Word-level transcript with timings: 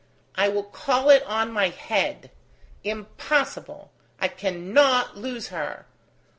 I 0.33 0.49
will 0.49 0.63
call 0.63 1.11
it 1.11 1.21
on 1.27 1.51
my 1.51 1.69
head. 1.69 2.31
Impossible! 2.83 3.91
I 4.19 4.29
cannot 4.29 5.15
lose 5.15 5.49
her. 5.49 5.85